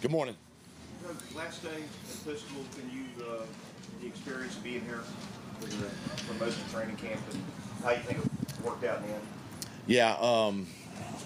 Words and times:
Good 0.00 0.10
morning. 0.10 0.34
Last 1.36 1.62
day 1.62 1.68
at 1.68 2.26
Episcopal, 2.26 2.64
can 2.74 2.90
you, 2.90 3.22
uh, 3.22 3.42
the 4.00 4.06
experience 4.06 4.56
of 4.56 4.64
being 4.64 4.80
here 4.86 5.02
for, 5.58 5.66
the, 5.66 5.90
for 6.22 6.42
most 6.42 6.56
of 6.56 6.72
training 6.72 6.96
camp 6.96 7.20
and 7.30 7.42
how 7.84 7.90
you 7.90 7.98
think 7.98 8.24
it 8.24 8.64
worked 8.64 8.82
out 8.82 9.02
in 9.02 9.08
the 9.08 9.12
end? 9.12 9.22
Yeah, 9.86 10.16
um, 10.18 10.66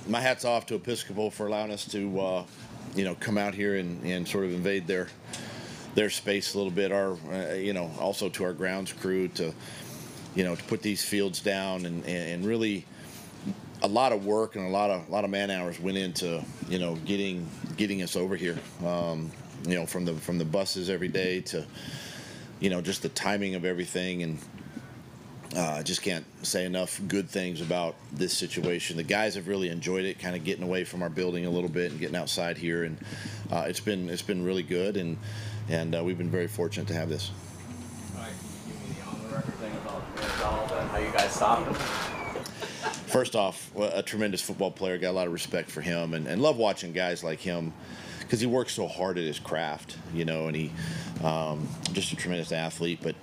my 0.08 0.20
hat's 0.20 0.44
off 0.44 0.66
to 0.66 0.74
Episcopal 0.74 1.30
for 1.30 1.46
allowing 1.46 1.70
us 1.70 1.86
to, 1.92 2.20
uh, 2.20 2.44
you 2.96 3.04
know, 3.04 3.14
come 3.14 3.38
out 3.38 3.54
here 3.54 3.76
and, 3.76 4.04
and 4.04 4.26
sort 4.26 4.44
of 4.44 4.52
invade 4.52 4.88
their 4.88 5.06
their 5.94 6.10
space 6.10 6.54
a 6.54 6.56
little 6.56 6.72
bit. 6.72 6.90
Our, 6.90 7.16
uh, 7.32 7.54
you 7.54 7.74
know, 7.74 7.92
also 8.00 8.28
to 8.28 8.42
our 8.42 8.52
grounds 8.52 8.92
crew 8.92 9.28
to, 9.28 9.54
you 10.34 10.42
know, 10.42 10.56
to 10.56 10.62
put 10.64 10.82
these 10.82 11.04
fields 11.04 11.38
down 11.38 11.86
and, 11.86 12.04
and 12.06 12.44
really 12.44 12.86
a 13.84 13.88
lot 13.88 14.12
of 14.12 14.24
work 14.24 14.56
and 14.56 14.66
a 14.66 14.70
lot 14.70 14.90
of 14.90 15.06
a 15.06 15.12
lot 15.12 15.24
of 15.24 15.30
man 15.30 15.50
hours 15.50 15.78
went 15.78 15.98
into 15.98 16.42
you 16.68 16.78
know 16.78 16.96
getting 17.04 17.46
getting 17.76 18.02
us 18.02 18.16
over 18.16 18.34
here. 18.34 18.58
Um, 18.84 19.30
you 19.66 19.74
know, 19.74 19.86
from 19.86 20.06
the 20.06 20.14
from 20.14 20.38
the 20.38 20.44
buses 20.44 20.88
every 20.88 21.08
day 21.08 21.42
to 21.42 21.64
you 22.60 22.70
know 22.70 22.80
just 22.80 23.02
the 23.02 23.10
timing 23.10 23.54
of 23.54 23.64
everything 23.64 24.22
and. 24.22 24.38
Uh, 25.54 25.76
I 25.78 25.82
just 25.84 26.02
can't 26.02 26.24
say 26.44 26.64
enough 26.64 27.00
good 27.06 27.30
things 27.30 27.60
about 27.60 27.94
this 28.10 28.32
situation. 28.36 28.96
The 28.96 29.04
guys 29.04 29.36
have 29.36 29.46
really 29.46 29.68
enjoyed 29.68 30.04
it, 30.04 30.18
kind 30.18 30.34
of 30.34 30.42
getting 30.42 30.64
away 30.64 30.82
from 30.82 31.00
our 31.00 31.08
building 31.08 31.46
a 31.46 31.50
little 31.50 31.68
bit 31.68 31.92
and 31.92 32.00
getting 32.00 32.16
outside 32.16 32.56
here, 32.56 32.82
and 32.82 32.98
uh, 33.52 33.64
it's 33.68 33.78
been 33.78 34.10
it's 34.10 34.22
been 34.22 34.44
really 34.44 34.64
good, 34.64 34.96
and 34.96 35.16
and 35.68 35.94
uh, 35.94 36.02
we've 36.02 36.18
been 36.18 36.30
very 36.30 36.48
fortunate 36.48 36.88
to 36.88 36.94
have 36.94 37.08
this. 37.08 37.30
All 38.16 38.22
right, 38.22 38.32
give 38.66 38.88
me 38.88 38.96
the 38.98 39.08
on 39.08 39.22
the 39.22 39.36
record 39.36 39.54
thing 39.54 39.72
about 39.84 40.88
how 40.90 40.98
you 40.98 41.12
guys 41.12 41.30
stopped? 41.30 42.13
First 43.14 43.36
off, 43.36 43.70
a 43.78 44.02
tremendous 44.02 44.40
football 44.40 44.72
player. 44.72 44.98
Got 44.98 45.10
a 45.10 45.12
lot 45.12 45.28
of 45.28 45.32
respect 45.32 45.70
for 45.70 45.80
him, 45.80 46.14
and, 46.14 46.26
and 46.26 46.42
love 46.42 46.56
watching 46.56 46.92
guys 46.92 47.22
like 47.22 47.38
him 47.38 47.72
because 48.18 48.40
he 48.40 48.48
works 48.48 48.72
so 48.72 48.88
hard 48.88 49.18
at 49.18 49.22
his 49.22 49.38
craft, 49.38 49.96
you 50.12 50.24
know, 50.24 50.48
and 50.48 50.56
he 50.56 50.72
um, 51.22 51.68
just 51.92 52.12
a 52.12 52.16
tremendous 52.16 52.50
athlete. 52.50 52.98
But 53.00 53.14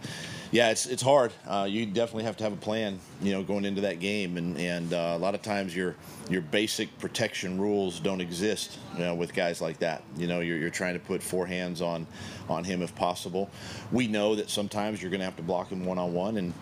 yeah, 0.50 0.70
it's 0.70 0.86
it's 0.86 1.02
hard. 1.02 1.34
Uh, 1.46 1.68
you 1.70 1.86
definitely 1.86 2.24
have 2.24 2.38
to 2.38 2.46
have 2.46 2.54
a 2.54 2.56
plan, 2.56 3.02
you 3.22 3.34
know, 3.34 3.44
going 3.44 3.66
into 3.66 3.82
that 3.82 4.00
game, 4.00 4.38
and 4.38 4.58
and 4.58 4.94
uh, 4.94 5.12
a 5.14 5.18
lot 5.18 5.36
of 5.36 5.42
times 5.42 5.76
your 5.76 5.98
your 6.30 6.42
basic 6.42 6.98
protection 6.98 7.60
rules 7.60 8.00
don't 8.00 8.22
exist, 8.22 8.80
you 8.94 9.00
know, 9.00 9.14
with 9.14 9.34
guys 9.34 9.60
like 9.60 9.80
that. 9.80 10.04
You 10.16 10.28
know, 10.28 10.40
you're, 10.40 10.58
you're 10.58 10.70
trying 10.70 10.94
to 10.94 11.02
put 11.02 11.22
four 11.22 11.46
hands 11.46 11.82
on 11.82 12.08
on 12.48 12.64
him 12.64 12.82
if 12.82 12.96
possible. 12.96 13.50
We 13.92 14.08
know 14.08 14.36
that 14.36 14.50
sometimes 14.50 15.02
you're 15.02 15.12
going 15.12 15.20
to 15.20 15.26
have 15.26 15.36
to 15.36 15.44
block 15.44 15.68
him 15.68 15.84
one 15.84 15.98
on 15.98 16.14
one, 16.14 16.38
and 16.38 16.54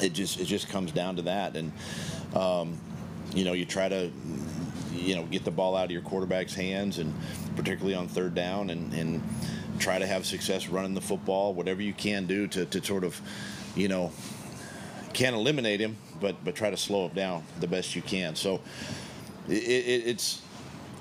it 0.00 0.12
just 0.12 0.40
it 0.40 0.44
just 0.44 0.68
comes 0.68 0.92
down 0.92 1.16
to 1.16 1.22
that, 1.22 1.56
and 1.56 1.72
um, 2.34 2.78
you 3.34 3.44
know, 3.44 3.52
you 3.52 3.64
try 3.64 3.88
to 3.88 4.10
you 4.92 5.16
know 5.16 5.24
get 5.24 5.44
the 5.44 5.50
ball 5.50 5.76
out 5.76 5.86
of 5.86 5.90
your 5.90 6.02
quarterback's 6.02 6.54
hands, 6.54 6.98
and 6.98 7.14
particularly 7.56 7.94
on 7.94 8.08
third 8.08 8.34
down, 8.34 8.70
and 8.70 8.92
and 8.92 9.22
try 9.80 9.98
to 9.98 10.06
have 10.06 10.26
success 10.26 10.68
running 10.68 10.94
the 10.94 11.00
football, 11.00 11.54
whatever 11.54 11.82
you 11.82 11.92
can 11.92 12.26
do 12.26 12.46
to, 12.46 12.66
to 12.66 12.84
sort 12.84 13.02
of, 13.02 13.20
you 13.74 13.88
know, 13.88 14.12
can't 15.12 15.34
eliminate 15.34 15.80
him, 15.80 15.96
but 16.20 16.44
but 16.44 16.54
try 16.54 16.70
to 16.70 16.76
slow 16.76 17.08
him 17.08 17.14
down 17.14 17.42
the 17.58 17.66
best 17.66 17.96
you 17.96 18.02
can. 18.02 18.36
So 18.36 18.60
it, 19.48 19.62
it, 19.62 20.06
it's 20.06 20.42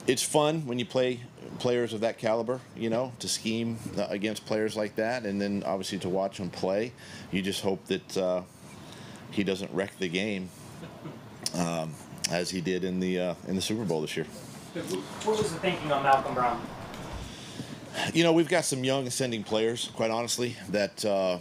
it's 0.07 0.23
fun 0.23 0.65
when 0.65 0.79
you 0.79 0.85
play 0.85 1.19
players 1.59 1.93
of 1.93 2.01
that 2.01 2.17
caliber, 2.17 2.61
you 2.75 2.89
know, 2.89 3.11
to 3.19 3.27
scheme 3.27 3.77
against 3.97 4.45
players 4.45 4.75
like 4.75 4.95
that, 4.95 5.25
and 5.25 5.39
then 5.39 5.63
obviously 5.65 5.99
to 5.99 6.09
watch 6.09 6.37
them 6.37 6.49
play. 6.49 6.93
You 7.31 7.41
just 7.41 7.61
hope 7.61 7.85
that 7.87 8.17
uh, 8.17 8.41
he 9.31 9.43
doesn't 9.43 9.71
wreck 9.73 9.97
the 9.99 10.07
game 10.07 10.49
um, 11.55 11.93
as 12.31 12.49
he 12.49 12.61
did 12.61 12.83
in 12.83 12.99
the 12.99 13.19
uh, 13.19 13.35
in 13.47 13.55
the 13.55 13.61
Super 13.61 13.85
Bowl 13.85 14.01
this 14.01 14.15
year. 14.15 14.25
What 14.73 15.37
was 15.37 15.51
the 15.51 15.59
thinking 15.59 15.91
on 15.91 16.03
Malcolm 16.03 16.33
Brown? 16.33 16.61
You 18.13 18.23
know, 18.23 18.31
we've 18.31 18.47
got 18.47 18.65
some 18.65 18.83
young 18.83 19.07
ascending 19.07 19.43
players, 19.43 19.89
quite 19.95 20.11
honestly, 20.11 20.55
that 20.69 21.03
uh, 21.03 21.39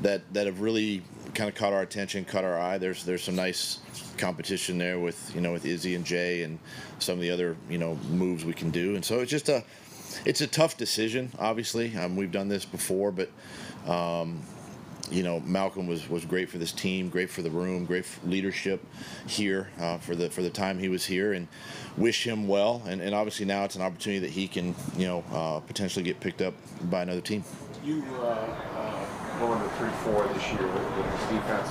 that 0.00 0.22
that 0.32 0.46
have 0.46 0.60
really 0.60 1.02
kind 1.34 1.48
of 1.48 1.54
caught 1.54 1.72
our 1.72 1.82
attention, 1.82 2.24
caught 2.24 2.44
our 2.44 2.58
eye. 2.58 2.78
There's 2.78 3.04
there's 3.04 3.22
some 3.22 3.36
nice 3.36 3.78
competition 4.16 4.78
there 4.78 4.98
with 4.98 5.34
you 5.34 5.40
know 5.40 5.52
with 5.52 5.64
Izzy 5.64 5.94
and 5.94 6.04
Jay 6.04 6.42
and 6.42 6.58
some 6.98 7.14
of 7.14 7.20
the 7.20 7.30
other 7.30 7.56
you 7.68 7.78
know 7.78 7.96
moves 8.10 8.44
we 8.44 8.52
can 8.52 8.70
do, 8.70 8.94
and 8.94 9.04
so 9.04 9.20
it's 9.20 9.30
just 9.30 9.48
a 9.48 9.62
it's 10.24 10.40
a 10.40 10.46
tough 10.46 10.76
decision. 10.76 11.30
Obviously, 11.38 11.96
um, 11.96 12.16
we've 12.16 12.32
done 12.32 12.48
this 12.48 12.64
before, 12.64 13.12
but 13.12 13.30
um, 13.90 14.42
you 15.10 15.22
know, 15.22 15.40
Malcolm 15.40 15.86
was, 15.86 16.08
was 16.08 16.24
great 16.24 16.48
for 16.48 16.58
this 16.58 16.72
team, 16.72 17.08
great 17.08 17.30
for 17.30 17.42
the 17.42 17.50
room, 17.50 17.84
great 17.84 18.04
leadership 18.24 18.84
here 19.26 19.68
uh, 19.78 19.98
for 19.98 20.14
the 20.14 20.30
for 20.30 20.42
the 20.42 20.50
time 20.50 20.78
he 20.78 20.88
was 20.88 21.04
here, 21.04 21.32
and 21.32 21.48
wish 21.96 22.26
him 22.26 22.46
well. 22.46 22.82
And, 22.86 23.00
and 23.00 23.14
obviously 23.14 23.46
now 23.46 23.64
it's 23.64 23.76
an 23.76 23.82
opportunity 23.82 24.20
that 24.20 24.30
he 24.30 24.48
can, 24.48 24.74
you 24.96 25.06
know, 25.06 25.24
uh, 25.32 25.60
potentially 25.60 26.04
get 26.04 26.20
picked 26.20 26.42
up 26.42 26.54
by 26.90 27.02
another 27.02 27.20
team. 27.20 27.44
You 27.84 28.04
uh, 28.20 28.24
uh, 28.76 29.46
were 29.46 29.56
in 29.56 29.70
three 29.70 29.90
four 30.04 30.26
this 30.34 30.52
year 30.52 30.66
with, 30.66 30.96
with 30.96 31.06
this 31.06 31.28
defense. 31.30 31.68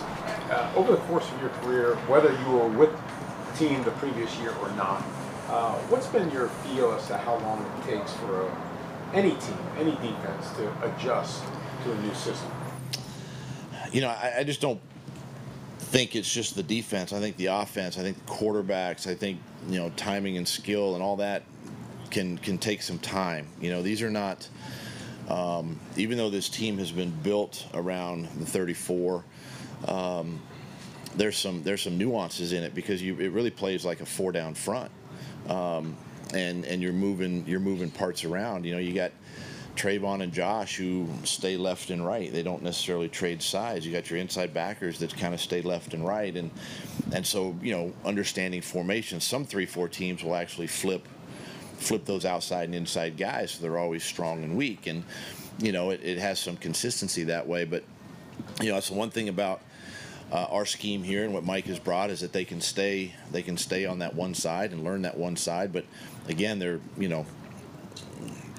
Uh, 0.50 0.72
over 0.76 0.92
the 0.94 1.02
course 1.04 1.30
of 1.32 1.40
your 1.42 1.52
career, 1.62 1.96
whether 2.08 2.32
you 2.32 2.50
were 2.52 2.68
with 2.68 2.92
the 2.92 3.58
team 3.58 3.84
the 3.84 3.92
previous 3.92 4.36
year 4.40 4.54
or 4.62 4.70
not, 4.72 5.02
uh, 5.50 5.74
what's 5.90 6.08
been 6.08 6.30
your 6.32 6.48
feel 6.48 6.92
as 6.92 7.08
to 7.08 7.18
how 7.18 7.38
long 7.38 7.64
it 7.64 7.92
takes 7.92 8.14
for 8.14 8.52
any 9.14 9.32
team, 9.32 9.58
any 9.78 9.92
defense 9.92 10.52
to 10.58 10.72
adjust 10.84 11.44
to 11.84 11.92
a 11.92 12.02
new 12.02 12.14
system? 12.14 12.52
You 13.92 14.02
know, 14.02 14.10
I, 14.10 14.36
I, 14.40 14.44
just 14.44 14.62
don't 14.62 14.80
think 15.78 16.16
it's 16.16 16.32
just 16.32 16.56
the 16.56 16.64
defense. 16.64 17.14
I 17.14 17.20
think 17.20 17.38
the 17.38 17.48
offense. 17.48 17.98
I 17.98 18.02
think 18.02 18.24
the 18.26 18.32
quarterbacks. 18.32 19.08
I 19.08 19.16
think 19.16 19.40
you 19.68 19.80
know 19.80 19.92
timing 19.96 20.38
and 20.38 20.48
skill 20.48 20.94
and 20.96 21.04
all 21.04 21.18
that 21.18 21.44
can 22.10 22.38
can 22.38 22.58
take 22.58 22.82
some 22.82 23.00
time. 23.00 23.48
You 23.60 23.72
know, 23.72 23.82
these 23.82 24.02
are 24.02 24.12
not. 24.12 24.48
Um, 25.28 25.80
even 25.96 26.18
though 26.18 26.32
this 26.32 26.50
team 26.50 26.80
has 26.80 26.92
been 26.92 27.12
built 27.12 27.68
around 27.76 28.28
the 28.40 28.48
34, 28.48 29.24
um, 29.88 30.42
there's 31.16 31.38
some 31.38 31.62
there's 31.64 31.82
some 31.82 31.98
nuances 31.98 32.52
in 32.52 32.64
it 32.64 32.74
because 32.74 33.02
you 33.02 33.20
it 33.20 33.32
really 33.32 33.52
plays 33.52 33.86
like 33.86 34.02
a 34.02 34.06
four 34.06 34.32
down 34.32 34.56
front, 34.56 34.92
um, 35.48 35.96
and 36.34 36.66
and 36.66 36.82
you're 36.82 36.94
moving 36.94 37.46
you're 37.48 37.60
moving 37.60 37.92
parts 37.92 38.24
around. 38.24 38.66
You 38.66 38.74
know, 38.74 38.80
you 38.80 38.94
got 38.94 39.12
Travon 39.80 40.22
and 40.22 40.34
Josh 40.34 40.76
who 40.76 41.08
stay 41.24 41.56
left 41.56 41.90
and 41.90 42.06
right. 42.06 42.34
They 42.34 42.44
don't 42.44 42.62
necessarily 42.62 43.08
trade 43.08 43.42
sides. 43.42 43.88
You 43.88 43.94
got 43.94 44.10
your 44.10 44.20
inside 44.20 44.54
backers 44.54 45.00
that 45.00 45.16
kind 45.16 45.34
of 45.34 45.40
stay 45.40 45.62
left 45.62 45.94
and 45.94 46.06
right, 46.06 46.36
and 46.36 46.52
and 47.14 47.26
so 47.26 47.56
you 47.62 47.72
know 47.72 47.94
understanding 48.04 48.62
formation. 48.62 49.22
Some 49.22 49.46
three 49.46 49.66
four 49.66 49.88
teams 49.88 50.22
will 50.22 50.36
actually 50.36 50.68
flip 50.68 51.08
flip 51.78 52.04
those 52.04 52.26
outside 52.26 52.66
and 52.66 52.76
inside 52.76 53.16
guys, 53.16 53.52
so 53.52 53.62
they're 53.62 53.78
always 53.78 54.04
strong 54.04 54.44
and 54.44 54.58
weak, 54.58 54.86
and 54.86 55.06
you 55.60 55.72
know 55.72 55.92
it, 55.92 56.02
it 56.04 56.18
has 56.18 56.40
some 56.40 56.58
consistency 56.58 57.24
that 57.24 57.48
way. 57.48 57.64
But 57.64 57.86
you 58.60 58.68
know 58.68 58.74
that's 58.74 58.90
the 58.90 58.96
one 58.96 59.12
thing 59.12 59.30
about 59.30 59.62
uh, 60.30 60.48
our 60.50 60.66
scheme 60.66 61.04
here 61.04 61.24
and 61.24 61.34
what 61.34 61.46
Mike 61.46 61.66
has 61.68 61.80
brought 61.80 62.10
is 62.10 62.20
that 62.20 62.34
they 62.34 62.44
can 62.44 62.60
stay 62.60 63.16
they 63.32 63.42
can 63.42 63.56
stay 63.56 63.86
on 63.86 64.00
that 64.00 64.14
one 64.14 64.34
side 64.34 64.74
and 64.74 64.84
learn 64.84 65.04
that 65.04 65.18
one 65.18 65.38
side. 65.38 65.72
But 65.72 65.86
again, 66.28 66.60
they're 66.60 66.82
you 66.98 67.08
know 67.08 67.26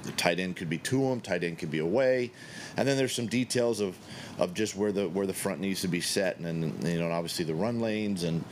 the 0.03 0.13
tight 0.13 0.41
end 0.41 0.57
could 0.57 0.71
be 0.71 0.79
to 0.79 1.03
him, 1.03 1.21
tight 1.21 1.45
end 1.45 1.59
could 1.59 1.71
be 1.71 1.79
away, 1.79 2.31
and 2.77 2.87
then 2.87 2.97
there's 2.97 3.15
some 3.15 3.27
details 3.27 3.81
of, 3.81 3.97
of 4.39 4.55
just 4.55 4.77
where 4.77 4.93
the 4.93 5.09
where 5.09 5.27
the 5.27 5.35
front 5.35 5.61
needs 5.61 5.81
to 5.83 5.89
be 5.89 6.01
set, 6.01 6.39
and 6.39 6.45
then 6.45 6.93
you 6.93 7.01
know 7.01 7.11
obviously 7.11 7.45
the 7.45 7.55
run 7.55 7.81
lanes 7.81 8.25
and 8.25 8.45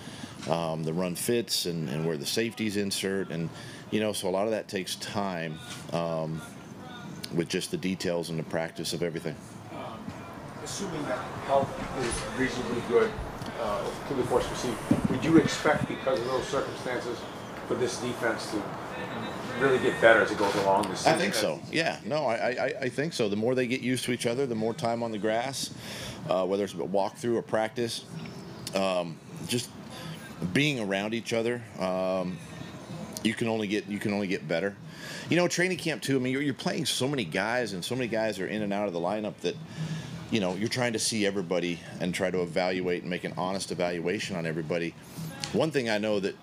um, 0.49 0.85
the 0.85 0.93
run 0.93 1.15
fits 1.15 1.67
and, 1.67 1.89
and 1.89 2.07
where 2.07 2.17
the 2.17 2.27
safeties 2.27 2.77
insert, 2.77 3.31
and 3.31 3.49
you 3.91 4.01
know 4.01 4.13
so 4.13 4.29
a 4.29 4.31
lot 4.31 4.45
of 4.45 4.51
that 4.51 4.69
takes 4.69 4.97
time 4.97 5.59
um, 5.93 6.41
with 7.35 7.49
just 7.49 7.71
the 7.71 7.77
details 7.77 8.31
and 8.31 8.39
the 8.39 8.45
practice 8.45 8.93
of 8.93 9.03
everything. 9.03 9.37
Um, 9.75 9.99
assuming 10.63 11.03
that 11.05 11.19
health 11.47 11.71
is 12.01 12.39
reasonably 12.39 12.83
good 12.89 13.11
uh, 13.61 13.85
to 14.09 14.15
the 14.15 14.23
course 14.25 14.47
the 14.47 14.57
season, 14.57 14.77
would 15.11 15.25
you 15.25 15.39
expect 15.39 15.89
because 15.89 16.21
of 16.21 16.27
those 16.27 16.47
circumstances 16.47 17.19
for 17.67 17.75
this 17.75 17.99
defense 17.99 18.51
to 18.51 18.63
really 19.61 19.79
get 19.79 20.01
better 20.01 20.23
as 20.23 20.31
it 20.31 20.39
goes 20.39 20.55
along 20.57 20.89
this 20.89 21.01
season? 21.01 21.15
I 21.15 21.19
think 21.19 21.35
so. 21.35 21.61
Yeah. 21.71 21.99
No, 22.05 22.27
I, 22.27 22.35
I, 22.35 22.75
I 22.83 22.89
think 22.89 23.13
so. 23.13 23.29
The 23.29 23.37
more 23.37 23.55
they 23.55 23.67
get 23.67 23.81
used 23.81 24.05
to 24.05 24.13
each 24.13 24.27
other, 24.27 24.47
the 24.47 24.55
more 24.55 24.75
time 24.75 25.03
on 25.03 25.11
the 25.11 25.19
grass, 25.19 25.75
uh, 26.29 26.45
whether 26.47 26.65
it's 26.65 26.75
a 26.75 26.77
walkthrough 26.77 27.37
or 27.37 27.43
practice, 27.43 28.05
um, 28.75 29.19
just 29.47 29.71
being 30.53 30.81
around 30.81 31.15
each 31.15 31.33
other, 31.33 31.63
um, 31.79 32.39
you 33.23 33.35
can 33.35 33.49
only 33.49 33.67
get 33.67 33.87
you 33.89 33.99
can 33.99 34.13
only 34.13 34.27
get 34.29 34.47
better. 34.47 34.77
You 35.29 35.37
know, 35.37 35.49
training 35.49 35.79
camp 35.79 36.03
too. 36.03 36.17
I 36.17 36.21
mean, 36.21 36.33
you're, 36.33 36.43
you're 36.43 36.55
playing 36.55 36.87
so 36.87 37.09
many 37.09 37.25
guys, 37.25 37.73
and 37.73 37.85
so 37.85 37.95
many 37.95 38.09
guys 38.09 38.39
are 38.39 38.47
in 38.47 38.63
and 38.63 38.73
out 38.73 38.87
of 38.87 38.93
the 38.93 39.01
lineup 39.01 39.37
that 39.39 39.57
you 40.31 40.41
know 40.41 40.55
you're 40.55 40.69
trying 40.69 40.93
to 40.93 40.99
see 40.99 41.27
everybody 41.27 41.81
and 42.01 42.15
try 42.15 42.31
to 42.31 42.43
evaluate 42.43 43.03
and 43.03 43.11
make 43.11 43.25
an 43.25 43.35
honest 43.37 43.73
evaluation 43.73 44.37
on 44.37 44.47
everybody. 44.47 44.95
One 45.53 45.71
thing 45.71 45.91
I 45.91 45.99
know 45.99 46.21
that 46.21 46.37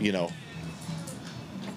you 0.00 0.12
know 0.12 0.30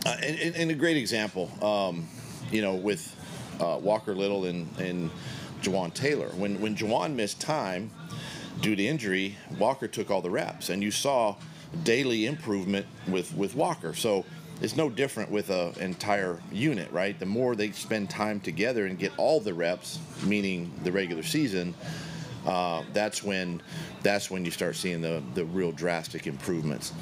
uh, 0.05 0.17
and, 0.21 0.55
and, 0.55 0.71
a 0.71 0.75
great 0.75 0.97
example, 0.97 1.51
um, 1.63 2.07
you 2.51 2.61
know, 2.61 2.75
with 2.75 3.15
uh, 3.59 3.79
Walker 3.81 4.13
Little 4.13 4.45
and, 4.45 4.67
and 4.77 5.09
Jawaan 5.61 5.93
Taylor. 5.93 6.27
When 6.29 6.61
when 6.61 6.75
Jawaan 6.75 7.15
missed 7.15 7.41
time 7.41 7.91
due 8.61 8.75
to 8.75 8.85
injury, 8.85 9.37
Walker 9.57 9.87
took 9.87 10.11
all 10.11 10.21
the 10.21 10.29
reps, 10.29 10.69
and 10.69 10.83
you 10.83 10.91
saw 10.91 11.35
daily 11.83 12.25
improvement 12.25 12.85
with 13.07 13.33
with 13.35 13.55
Walker. 13.55 13.93
So 13.93 14.25
it's 14.61 14.75
no 14.75 14.89
different 14.89 15.31
with 15.31 15.49
a 15.49 15.73
entire 15.79 16.39
unit, 16.51 16.91
right? 16.91 17.17
The 17.19 17.25
more 17.25 17.55
they 17.55 17.71
spend 17.71 18.09
time 18.09 18.39
together 18.39 18.85
and 18.85 18.97
get 18.97 19.11
all 19.17 19.39
the 19.39 19.53
reps, 19.53 19.99
meaning 20.23 20.71
the 20.83 20.91
regular 20.91 21.23
season, 21.23 21.73
uh, 22.45 22.83
that's 22.93 23.23
when 23.23 23.61
that's 24.01 24.29
when 24.29 24.45
you 24.45 24.51
start 24.51 24.75
seeing 24.75 25.01
the 25.01 25.21
the 25.33 25.45
real 25.45 25.71
drastic 25.71 26.27
improvements. 26.27 26.93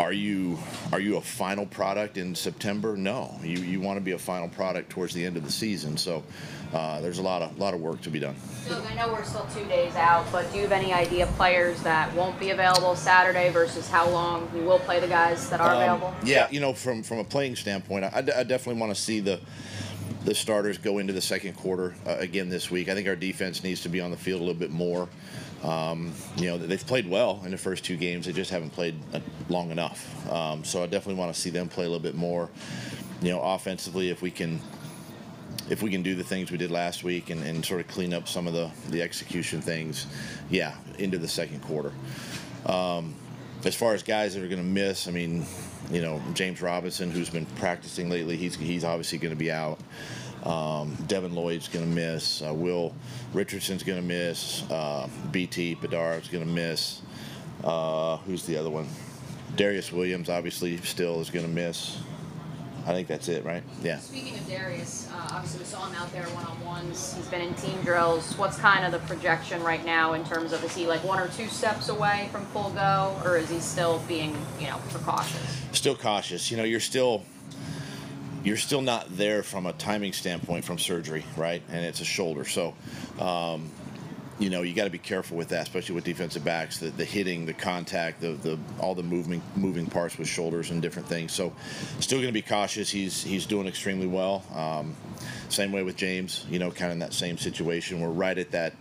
Are 0.00 0.14
you 0.14 0.58
are 0.92 0.98
you 0.98 1.18
a 1.18 1.20
final 1.20 1.66
product 1.66 2.16
in 2.16 2.34
September? 2.34 2.96
No, 2.96 3.38
you 3.42 3.58
you 3.58 3.82
want 3.82 3.98
to 3.98 4.00
be 4.00 4.12
a 4.12 4.18
final 4.18 4.48
product 4.48 4.88
towards 4.88 5.12
the 5.12 5.22
end 5.22 5.36
of 5.36 5.44
the 5.44 5.52
season. 5.52 5.98
So 5.98 6.24
uh, 6.72 7.02
there's 7.02 7.18
a 7.18 7.22
lot 7.22 7.42
of 7.42 7.58
lot 7.58 7.74
of 7.74 7.80
work 7.80 8.00
to 8.02 8.10
be 8.10 8.18
done. 8.18 8.34
Doug, 8.66 8.82
I 8.86 8.94
know 8.94 9.12
we're 9.12 9.24
still 9.24 9.46
two 9.54 9.66
days 9.66 9.94
out, 9.96 10.24
but 10.32 10.50
do 10.52 10.56
you 10.56 10.62
have 10.62 10.72
any 10.72 10.94
idea 10.94 11.26
players 11.36 11.82
that 11.82 12.10
won't 12.14 12.40
be 12.40 12.48
available 12.48 12.96
Saturday 12.96 13.50
versus 13.50 13.90
how 13.90 14.08
long 14.08 14.50
you 14.56 14.62
will 14.62 14.78
play 14.78 15.00
the 15.00 15.06
guys 15.06 15.50
that 15.50 15.60
are 15.60 15.74
Um, 15.74 15.82
available? 15.82 16.14
Yeah, 16.24 16.48
you 16.50 16.60
know, 16.60 16.72
from 16.72 17.02
from 17.02 17.18
a 17.18 17.24
playing 17.24 17.56
standpoint, 17.56 18.06
I, 18.06 18.20
I 18.20 18.42
definitely 18.44 18.80
want 18.80 18.94
to 18.96 19.00
see 19.00 19.20
the 19.20 19.38
the 20.24 20.34
starters 20.34 20.78
go 20.78 20.96
into 20.96 21.12
the 21.12 21.20
second 21.20 21.56
quarter 21.58 21.94
uh, 22.06 22.16
again 22.18 22.48
this 22.48 22.70
week. 22.70 22.88
I 22.88 22.94
think 22.94 23.06
our 23.06 23.16
defense 23.16 23.62
needs 23.62 23.82
to 23.82 23.90
be 23.90 24.00
on 24.00 24.10
the 24.10 24.16
field 24.16 24.40
a 24.40 24.44
little 24.44 24.58
bit 24.58 24.70
more. 24.70 25.10
Um, 25.62 26.12
you 26.36 26.46
know, 26.46 26.58
they've 26.58 26.86
played 26.86 27.08
well 27.08 27.42
in 27.44 27.50
the 27.50 27.58
first 27.58 27.84
two 27.84 27.96
games. 27.96 28.26
They 28.26 28.32
just 28.32 28.50
haven't 28.50 28.70
played 28.70 28.94
uh, 29.12 29.20
long 29.48 29.70
enough. 29.70 30.30
Um, 30.30 30.64
so 30.64 30.82
I 30.82 30.86
definitely 30.86 31.20
want 31.20 31.34
to 31.34 31.40
see 31.40 31.50
them 31.50 31.68
play 31.68 31.84
a 31.84 31.88
little 31.88 32.02
bit 32.02 32.14
more. 32.14 32.48
You 33.20 33.30
know, 33.30 33.42
offensively, 33.42 34.08
if 34.08 34.22
we 34.22 34.30
can 34.30 34.60
if 35.68 35.82
we 35.82 35.90
can 35.90 36.02
do 36.02 36.14
the 36.14 36.24
things 36.24 36.50
we 36.50 36.58
did 36.58 36.70
last 36.70 37.04
week 37.04 37.30
and, 37.30 37.42
and 37.44 37.64
sort 37.64 37.80
of 37.80 37.88
clean 37.88 38.12
up 38.12 38.26
some 38.26 38.46
of 38.46 38.52
the, 38.52 38.70
the 38.88 39.00
execution 39.00 39.60
things, 39.60 40.06
yeah, 40.50 40.74
into 40.98 41.16
the 41.16 41.28
second 41.28 41.60
quarter. 41.60 41.92
Um, 42.66 43.14
as 43.64 43.74
far 43.74 43.94
as 43.94 44.02
guys 44.02 44.34
that 44.34 44.42
are 44.42 44.48
going 44.48 44.62
to 44.62 44.66
miss, 44.66 45.06
I 45.06 45.12
mean, 45.12 45.46
you 45.90 46.02
know, 46.02 46.20
James 46.34 46.60
Robinson, 46.60 47.10
who's 47.10 47.30
been 47.30 47.46
practicing 47.46 48.10
lately, 48.10 48.36
he's, 48.36 48.56
he's 48.56 48.84
obviously 48.84 49.18
going 49.18 49.32
to 49.32 49.38
be 49.38 49.52
out. 49.52 49.78
Um, 50.44 50.96
Devin 51.06 51.34
Lloyd's 51.34 51.68
going 51.68 51.84
to 51.84 51.94
miss. 51.94 52.42
Uh, 52.42 52.54
Will 52.54 52.94
Richardson's 53.32 53.82
going 53.82 54.00
to 54.00 54.06
miss. 54.06 54.68
Uh, 54.70 55.08
BT 55.30 55.74
Bedard's 55.74 56.28
going 56.28 56.44
to 56.44 56.50
miss. 56.50 57.02
Uh, 57.62 58.16
who's 58.18 58.46
the 58.46 58.56
other 58.56 58.70
one? 58.70 58.88
Darious 59.56 59.92
Williams, 59.92 60.30
obviously, 60.30 60.76
still 60.78 61.20
is 61.20 61.30
going 61.30 61.44
to 61.44 61.50
miss. 61.50 61.98
I 62.86 62.94
think 62.94 63.08
that's 63.08 63.28
it, 63.28 63.44
right? 63.44 63.62
Yeah. 63.82 63.98
Speaking 63.98 64.38
of 64.38 64.48
Darius, 64.48 65.08
uh, 65.12 65.28
obviously 65.32 65.60
we 65.60 65.64
saw 65.66 65.86
him 65.86 65.94
out 65.96 66.10
there 66.12 66.24
one 66.30 66.46
on 66.46 66.64
ones. 66.64 67.14
He's 67.14 67.26
been 67.28 67.42
in 67.42 67.52
team 67.54 67.78
drills. 67.82 68.32
What's 68.38 68.58
kind 68.58 68.86
of 68.86 68.92
the 68.92 69.06
projection 69.06 69.62
right 69.62 69.84
now 69.84 70.14
in 70.14 70.24
terms 70.24 70.52
of 70.52 70.64
is 70.64 70.74
he 70.74 70.86
like 70.86 71.04
one 71.04 71.18
or 71.18 71.28
two 71.28 71.46
steps 71.48 71.90
away 71.90 72.30
from 72.32 72.46
full 72.46 72.70
go, 72.70 73.20
or 73.22 73.36
is 73.36 73.50
he 73.50 73.60
still 73.60 74.02
being 74.08 74.34
you 74.58 74.66
know 74.66 74.78
precautious? 74.88 75.60
still 75.72 75.94
cautious. 75.94 76.50
You 76.50 76.56
know, 76.56 76.64
you're 76.64 76.80
still 76.80 77.22
you're 78.42 78.56
still 78.56 78.82
not 78.82 79.16
there 79.16 79.42
from 79.42 79.66
a 79.66 79.72
timing 79.72 80.12
standpoint 80.12 80.64
from 80.64 80.78
surgery, 80.78 81.24
right? 81.36 81.62
And 81.70 81.84
it's 81.84 82.00
a 82.00 82.04
shoulder, 82.04 82.44
so 82.44 82.74
um, 83.18 83.70
you 84.38 84.50
know 84.50 84.62
you 84.62 84.74
got 84.74 84.84
to 84.84 84.90
be 84.90 84.98
careful 84.98 85.36
with 85.36 85.48
that, 85.48 85.62
especially 85.62 85.94
with 85.94 86.04
defensive 86.04 86.44
backs. 86.44 86.78
The, 86.78 86.90
the 86.90 87.04
hitting, 87.04 87.46
the 87.46 87.52
contact, 87.52 88.20
the, 88.20 88.32
the 88.32 88.58
all 88.80 88.94
the 88.94 89.02
moving 89.02 89.42
moving 89.56 89.86
parts 89.86 90.16
with 90.18 90.28
shoulders 90.28 90.70
and 90.70 90.80
different 90.80 91.08
things. 91.08 91.32
So 91.32 91.54
still 92.00 92.18
going 92.18 92.28
to 92.28 92.32
be 92.32 92.42
cautious. 92.42 92.90
He's 92.90 93.22
he's 93.22 93.46
doing 93.46 93.66
extremely 93.66 94.06
well. 94.06 94.42
Um, 94.54 94.96
same 95.48 95.72
way 95.72 95.82
with 95.82 95.96
James. 95.96 96.46
You 96.48 96.58
know, 96.58 96.70
kind 96.70 96.86
of 96.86 96.92
in 96.92 96.98
that 97.00 97.12
same 97.12 97.36
situation. 97.36 98.00
We're 98.00 98.08
right 98.08 98.38
at 98.38 98.52
that 98.52 98.74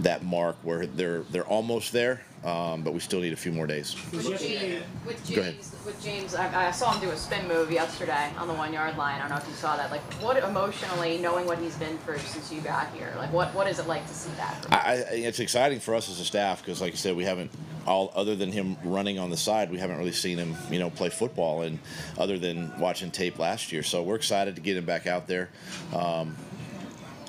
that 0.00 0.22
mark 0.22 0.56
where 0.62 0.86
they're 0.86 1.22
they're 1.30 1.46
almost 1.46 1.92
there, 1.92 2.22
um, 2.44 2.82
but 2.82 2.92
we 2.94 3.00
still 3.00 3.20
need 3.20 3.32
a 3.32 3.36
few 3.36 3.52
more 3.52 3.66
days. 3.66 3.96
With 4.12 4.40
James, 4.40 4.84
with 5.04 5.34
Go 5.34 5.40
ahead. 5.40 5.56
With 5.84 6.02
James, 6.02 6.34
I, 6.34 6.68
I 6.68 6.70
saw 6.70 6.92
him 6.92 7.00
do 7.00 7.10
a 7.10 7.16
spin 7.16 7.48
move 7.48 7.72
yesterday 7.72 8.30
on 8.38 8.48
the 8.48 8.54
one 8.54 8.72
yard 8.72 8.96
line. 8.96 9.16
I 9.16 9.20
don't 9.20 9.30
know 9.30 9.36
if 9.36 9.48
you 9.48 9.54
saw 9.54 9.76
that. 9.76 9.90
Like, 9.90 10.02
what 10.14 10.36
emotionally, 10.36 11.18
knowing 11.18 11.46
what 11.46 11.58
he's 11.58 11.76
been 11.76 11.98
through 11.98 12.18
since 12.18 12.52
you 12.52 12.60
got 12.60 12.92
here, 12.94 13.12
like, 13.16 13.32
what 13.32 13.54
what 13.54 13.66
is 13.66 13.78
it 13.78 13.86
like 13.86 14.06
to 14.06 14.14
see 14.14 14.30
that? 14.36 14.66
I, 14.70 14.76
I, 14.76 14.92
it's 15.14 15.40
exciting 15.40 15.80
for 15.80 15.94
us 15.94 16.08
as 16.08 16.20
a 16.20 16.24
staff 16.24 16.62
because, 16.62 16.80
like 16.80 16.92
I 16.92 16.96
said, 16.96 17.16
we 17.16 17.24
haven't 17.24 17.50
all 17.86 18.12
other 18.14 18.34
than 18.34 18.52
him 18.52 18.76
running 18.84 19.18
on 19.18 19.30
the 19.30 19.36
side, 19.36 19.70
we 19.70 19.78
haven't 19.78 19.98
really 19.98 20.12
seen 20.12 20.38
him, 20.38 20.56
you 20.70 20.78
know, 20.78 20.90
play 20.90 21.08
football, 21.08 21.62
and 21.62 21.78
other 22.18 22.38
than 22.38 22.78
watching 22.78 23.10
tape 23.10 23.38
last 23.38 23.72
year. 23.72 23.82
So 23.82 24.02
we're 24.02 24.16
excited 24.16 24.56
to 24.56 24.60
get 24.60 24.76
him 24.76 24.84
back 24.84 25.06
out 25.06 25.26
there. 25.26 25.50
Um, 25.94 26.36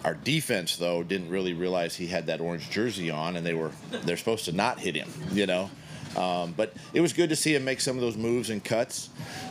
our 0.05 0.13
defense, 0.15 0.77
though, 0.77 1.03
didn't 1.03 1.29
really 1.29 1.53
realize 1.53 1.95
he 1.95 2.07
had 2.07 2.27
that 2.27 2.39
orange 2.39 2.69
jersey 2.69 3.09
on, 3.09 3.35
and 3.35 3.45
they 3.45 3.53
were 3.53 3.71
they're 4.03 4.17
supposed 4.17 4.45
to 4.45 4.51
not 4.51 4.79
hit 4.79 4.95
him, 4.95 5.09
you 5.31 5.45
know. 5.45 5.69
Um, 6.15 6.53
but 6.57 6.73
it 6.94 7.01
was 7.01 7.13
good 7.13 7.29
to 7.29 7.35
see 7.35 7.53
him 7.53 7.63
make 7.63 7.79
some 7.81 7.95
of 7.95 8.01
those 8.01 8.17
moves 8.17 8.49
and 8.49 8.63
cuts. 8.63 9.09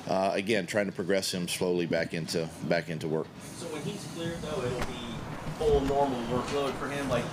Uh, 0.08 0.30
again, 0.34 0.66
trying 0.66 0.86
to 0.86 0.92
progress 0.92 1.32
him 1.32 1.46
slowly 1.48 1.86
back 1.86 2.14
into 2.14 2.48
back 2.64 2.88
into 2.88 3.08
work. 3.08 3.26
So 3.56 3.66
when 3.66 3.82
he's 3.82 4.04
cleared, 4.14 4.40
though, 4.42 4.64
it'll 4.64 4.80
be 4.80 5.06
full 5.58 5.80
normal 5.82 6.20
workload 6.26 6.72
for 6.74 6.88
him. 6.88 7.08
Like 7.08 7.24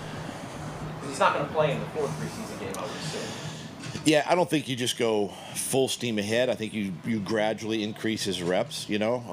he's 1.07 1.19
not 1.19 1.33
going 1.33 1.48
to 1.48 1.54
play 1.54 1.71
in 1.71 1.80
the 1.80 1.86
fourth 1.88 2.12
preseason 2.12 2.60
game, 2.60 2.74
I 2.77 2.81
would 2.81 2.92
assume. 2.92 4.01
Yeah, 4.06 4.25
I 4.27 4.36
don't 4.36 4.50
think 4.50 4.68
you 4.68 4.75
just 4.75 4.98
go 4.98 5.30
full 5.56 5.88
steam 5.88 6.19
ahead. 6.19 6.50
I 6.50 6.56
think 6.56 6.74
you 6.74 6.94
you 7.06 7.19
gradually 7.19 7.83
increase 7.83 8.24
his 8.24 8.42
reps. 8.42 8.89
You 8.89 9.00
know, 9.00 9.24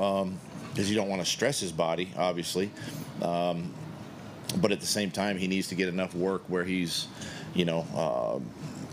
because 0.71 0.91
you 0.91 0.97
don't 0.97 1.09
want 1.09 1.23
to 1.23 1.27
stress 1.27 1.61
his 1.61 1.73
body, 1.73 2.11
obviously. 2.17 2.71
Um, 3.23 3.73
but 4.57 4.73
at 4.73 4.81
the 4.81 4.87
same 4.87 5.11
time, 5.11 5.39
he 5.39 5.47
needs 5.47 5.69
to 5.69 5.75
get 5.75 5.89
enough 5.89 6.15
work 6.15 6.43
where 6.49 6.65
he's, 6.65 7.07
you 7.55 7.65
know, 7.65 7.87
uh, 7.95 8.41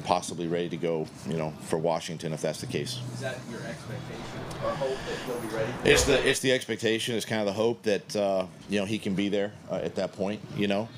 possibly 0.03 0.47
ready 0.47 0.69
to 0.69 0.77
go. 0.77 1.07
You 1.27 1.37
know, 1.37 1.53
for 1.61 1.77
Washington 1.77 2.33
if 2.33 2.41
that's 2.41 2.61
the 2.61 2.67
case. 2.67 2.99
Is 3.13 3.21
that 3.21 3.37
your 3.49 3.59
expectation 3.61 4.39
or 4.63 4.71
hope 4.71 4.97
that 5.07 5.17
he'll 5.25 5.39
be 5.39 5.55
ready? 5.55 5.71
It's 5.83 6.03
the 6.03 6.27
it's 6.27 6.39
the 6.39 6.51
expectation. 6.51 7.15
It's 7.15 7.25
kind 7.25 7.41
of 7.41 7.47
the 7.47 7.53
hope 7.53 7.83
that 7.83 8.15
uh, 8.15 8.45
you 8.69 8.79
know 8.79 8.85
he 8.85 8.99
can 8.99 9.15
be 9.15 9.29
there 9.29 9.53
uh, 9.71 9.75
at 9.75 9.95
that 9.95 10.13
point. 10.13 10.41
You 10.55 10.67
know, 10.67 10.89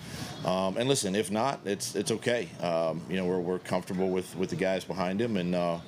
um, 0.45 0.77
and 0.77 0.87
listen, 0.87 1.15
if 1.15 1.31
not, 1.31 1.59
it's 1.65 1.95
it's 1.95 2.11
okay. 2.11 2.47
Um, 2.61 3.01
you 3.09 3.17
know, 3.17 3.25
we're, 3.25 3.39
we're 3.39 3.59
comfortable 3.59 4.09
with, 4.09 4.35
with 4.37 4.49
the 4.49 4.55
guys 4.55 4.85
behind 4.85 5.19
him, 5.19 5.35
and 5.35 5.53
uh, 5.53 5.79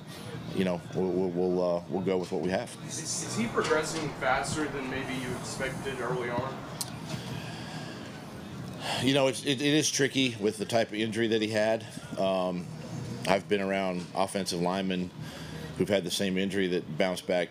you 0.54 0.64
know 0.64 0.80
we'll 0.94 1.10
we'll 1.10 1.30
we'll, 1.30 1.76
uh, 1.76 1.82
we'll 1.88 2.02
go 2.02 2.16
with 2.18 2.32
what 2.32 2.42
we 2.42 2.50
have. 2.50 2.74
Is, 2.86 2.98
is 2.98 3.36
he 3.36 3.46
progressing 3.46 4.08
faster 4.20 4.66
than 4.68 4.90
maybe 4.90 5.14
you 5.14 5.28
expected 5.40 6.00
early 6.00 6.30
on? 6.30 6.54
You 9.02 9.14
know, 9.14 9.28
it's, 9.28 9.44
it, 9.44 9.60
it 9.60 9.74
is 9.74 9.90
tricky 9.90 10.36
with 10.40 10.58
the 10.58 10.64
type 10.64 10.88
of 10.88 10.94
injury 10.94 11.28
that 11.28 11.40
he 11.40 11.48
had. 11.48 11.86
Um, 12.18 12.66
I've 13.28 13.48
been 13.48 13.60
around 13.60 14.04
offensive 14.14 14.60
linemen 14.60 15.10
who've 15.78 15.88
had 15.88 16.04
the 16.04 16.10
same 16.10 16.36
injury 16.36 16.66
that 16.68 16.98
bounce 16.98 17.20
back 17.20 17.48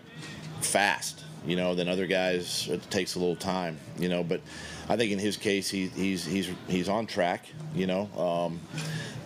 fast. 0.59 1.23
You 1.45 1.55
know, 1.55 1.73
than 1.73 1.87
other 1.89 2.05
guys, 2.05 2.67
it 2.69 2.89
takes 2.91 3.15
a 3.15 3.19
little 3.19 3.35
time. 3.35 3.79
You 3.97 4.09
know, 4.09 4.23
but 4.23 4.41
I 4.87 4.95
think 4.95 5.11
in 5.11 5.19
his 5.19 5.37
case, 5.37 5.69
he, 5.69 5.87
he's 5.87 6.25
he's 6.25 6.49
he's 6.67 6.87
on 6.89 7.07
track. 7.07 7.45
You 7.73 7.87
know, 7.87 8.09
um, 8.15 8.59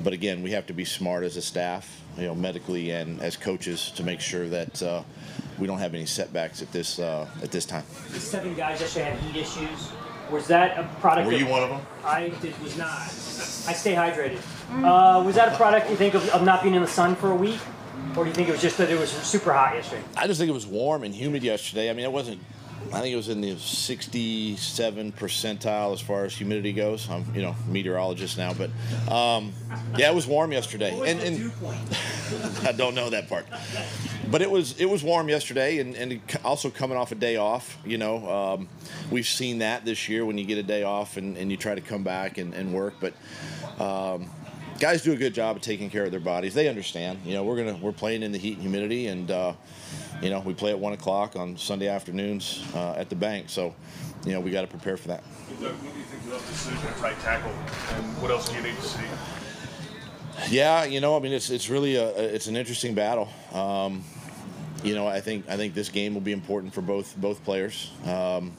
but 0.02 0.14
again, 0.14 0.42
we 0.42 0.52
have 0.52 0.66
to 0.68 0.74
be 0.74 0.86
smart 0.86 1.24
as 1.24 1.36
a 1.36 1.42
staff, 1.42 2.02
you 2.18 2.24
know, 2.24 2.36
medically 2.36 2.92
and 2.92 3.22
as 3.22 3.36
coaches 3.36 3.92
to 3.92 4.04
make 4.04 4.22
sure 4.22 4.48
that 4.48 4.82
uh, 4.82 5.04
we 5.60 5.68
don't 5.68 5.80
have 5.80 5.94
any 5.94 6.06
setbacks 6.06 6.62
at 6.62 6.72
this 6.72 7.00
uh, 7.00 7.28
at 7.44 7.52
this 7.52 7.66
time. 7.66 7.84
The 8.12 8.20
seven 8.20 8.56
guys 8.56 8.80
yesterday 8.80 9.12
had 9.12 9.20
heat 9.20 9.42
issues. 9.42 9.92
Was 10.32 10.48
that 10.48 10.78
a 10.80 10.84
product? 11.02 11.28
Were 11.28 11.34
of- 11.34 11.40
you 11.40 11.48
one 11.48 11.64
of 11.64 11.70
them? 11.70 11.82
I 12.04 12.30
did, 12.42 12.60
was 12.62 12.78
not. 12.78 13.00
I 13.68 13.74
stay 13.74 13.94
hydrated. 13.94 14.40
Uh, 14.72 15.24
was 15.24 15.36
that 15.36 15.54
a 15.54 15.56
product 15.56 15.90
you 15.90 15.96
think 15.96 16.14
of, 16.14 16.28
of 16.30 16.44
not 16.44 16.64
being 16.64 16.76
in 16.76 16.82
the 16.82 16.88
sun 16.88 17.16
for 17.16 17.32
a 17.32 17.36
week, 17.36 17.60
or 18.16 18.24
do 18.24 18.30
you 18.30 18.36
think 18.36 18.50
it 18.50 18.54
was 18.54 18.62
just 18.62 18.78
that 18.78 18.90
it 18.90 19.00
was 19.00 19.12
super 19.12 19.54
hot 19.54 19.76
yesterday? 19.76 20.02
I 20.16 20.28
just 20.28 20.40
think 20.40 20.50
it 20.50 20.54
was 20.54 20.66
warm 20.66 21.04
and 21.04 21.14
humid 21.14 21.44
yesterday. 21.44 21.90
I 21.90 21.94
mean, 21.94 22.06
it 22.06 22.12
wasn't. 22.12 22.40
I 22.94 23.02
think 23.02 23.14
it 23.14 23.16
was 23.16 23.30
in 23.30 23.42
the 23.42 23.58
67 23.58 25.12
percentile 25.14 25.92
as 25.92 26.02
far 26.02 26.24
as 26.24 26.36
humidity 26.36 26.72
goes. 26.72 27.10
I'm, 27.10 27.26
you 27.34 27.42
know, 27.42 27.56
meteorologist 27.68 28.38
now, 28.38 28.54
but 28.54 28.70
um, 29.12 29.54
yeah, 29.98 30.12
it 30.12 30.16
was 30.16 30.28
warm 30.28 30.52
yesterday. 30.52 30.98
Was 30.98 31.10
And, 31.10 31.20
and 31.20 31.52
I 32.68 32.72
don't 32.72 32.94
know 32.94 33.10
that 33.10 33.28
part, 33.28 33.48
but 34.30 34.44
it 34.44 34.52
was 34.52 34.80
it 34.80 34.86
was 34.86 35.04
warm 35.04 35.30
yesterday, 35.30 35.80
and, 35.80 35.96
and 35.96 36.22
also 36.44 36.70
coming 36.70 36.96
off 36.96 37.12
a 37.12 37.16
day 37.16 37.38
off. 37.38 37.78
You 37.86 37.98
know, 37.98 38.30
um, 38.30 38.70
we've 39.10 39.28
seen 39.28 39.60
that 39.60 39.84
this 39.84 40.08
year 40.08 40.24
when 40.24 40.38
you 40.38 40.46
get 40.46 40.60
a 40.60 40.64
day 40.64 40.84
off 40.84 41.18
and, 41.18 41.38
and 41.38 41.50
you 41.50 41.58
try 41.58 41.74
to 41.76 41.82
come 41.82 42.04
back 42.04 42.38
and, 42.38 42.54
and 42.54 42.74
work, 42.74 42.96
but. 43.00 43.14
Um, 43.80 44.30
guys 44.80 45.02
do 45.02 45.14
a 45.14 45.16
good 45.16 45.34
job 45.34 45.56
of 45.56 45.62
taking 45.62 45.90
care 45.90 46.04
of 46.04 46.12
their 46.12 46.20
bodies. 46.20 46.54
They 46.54 46.68
understand. 46.68 47.20
You 47.26 47.34
know, 47.34 47.44
we're 47.44 47.58
gonna 47.58 47.78
we're 47.78 47.92
playing 47.92 48.24
in 48.24 48.32
the 48.32 48.38
heat 48.38 48.54
and 48.54 48.62
humidity, 48.62 49.08
and 49.08 49.30
uh, 49.32 49.54
you 50.22 50.30
know 50.30 50.40
we 50.40 50.54
play 50.54 50.72
at 50.72 50.80
one 50.80 50.94
o'clock 50.94 51.36
on 51.36 51.58
Sunday 51.58 51.88
afternoons 51.88 52.64
uh, 52.74 52.94
at 52.94 53.10
the 53.10 53.16
bank. 53.16 53.50
So, 53.50 53.74
you 54.26 54.34
know, 54.34 54.40
we 54.40 54.52
got 54.52 54.62
to 54.62 54.68
prepare 54.68 54.98
for 54.98 55.10
that. 55.10 55.24
Doug, 55.62 55.72
what 55.72 55.94
do 55.94 56.00
you 56.00 56.06
think 56.06 56.24
the 56.24 56.38
decision 56.52 56.88
at 56.88 57.00
right 57.02 57.20
tackle, 57.20 57.52
and 57.52 58.22
what 58.22 58.32
else 58.32 58.50
do 58.50 58.56
you 58.56 58.64
need 58.64 58.76
to 58.76 58.82
see? 58.82 59.06
Yeah, 60.50 60.84
you 60.84 61.00
know, 61.00 61.16
I 61.16 61.20
mean, 61.20 61.34
it's 61.34 61.50
it's 61.50 61.70
really 61.70 61.96
a 61.96 62.10
it's 62.10 62.48
an 62.48 62.56
interesting 62.56 62.94
battle. 62.94 63.30
Um, 63.54 64.04
you 64.84 64.94
know, 64.94 65.08
I 65.08 65.22
think 65.22 65.50
I 65.50 65.58
think 65.58 65.74
this 65.74 65.90
game 65.90 66.14
will 66.14 66.22
be 66.22 66.34
important 66.34 66.74
for 66.74 66.82
both 66.82 67.16
both 67.18 67.44
players. 67.44 67.92
Um, 68.06 68.52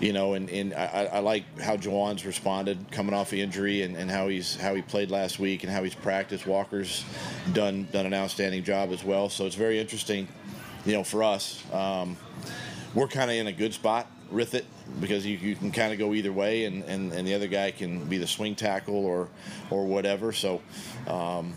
you 0.00 0.12
know, 0.12 0.34
and, 0.34 0.50
and 0.50 0.74
I, 0.74 1.08
I 1.12 1.18
like 1.20 1.60
how 1.60 1.76
Jawaan's 1.76 2.26
responded 2.26 2.78
coming 2.90 3.14
off 3.14 3.30
the 3.30 3.40
injury 3.40 3.82
and, 3.82 3.96
and 3.96 4.10
how 4.10 4.28
he's 4.28 4.56
how 4.56 4.74
he 4.74 4.82
played 4.82 5.10
last 5.10 5.38
week 5.38 5.62
and 5.62 5.72
how 5.72 5.82
he's 5.82 5.94
practiced. 5.94 6.46
Walker's 6.46 7.04
done 7.52 7.88
done 7.92 8.06
an 8.06 8.14
outstanding 8.14 8.64
job 8.64 8.90
as 8.90 9.04
well. 9.04 9.28
So 9.28 9.46
it's 9.46 9.54
very 9.54 9.78
interesting, 9.78 10.28
you 10.84 10.92
know, 10.92 11.04
for 11.04 11.22
us. 11.22 11.62
Um, 11.72 12.16
we're 12.94 13.08
kind 13.08 13.30
of 13.30 13.36
in 13.36 13.46
a 13.46 13.52
good 13.52 13.74
spot 13.74 14.06
with 14.30 14.54
it 14.54 14.64
because 15.00 15.26
you, 15.26 15.36
you 15.36 15.56
can 15.56 15.70
kind 15.70 15.92
of 15.92 15.98
go 15.98 16.14
either 16.14 16.32
way 16.32 16.64
and, 16.64 16.82
and, 16.84 17.12
and 17.12 17.26
the 17.26 17.34
other 17.34 17.48
guy 17.48 17.70
can 17.70 18.04
be 18.04 18.18
the 18.18 18.26
swing 18.26 18.54
tackle 18.54 19.04
or 19.04 19.28
or 19.70 19.86
whatever. 19.86 20.32
So 20.32 20.60
um, 21.06 21.54